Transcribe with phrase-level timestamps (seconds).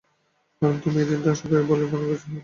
[0.61, 2.39] কারণ তুমি এই দিনটা আসবে বলে ধারণা করেছিলে।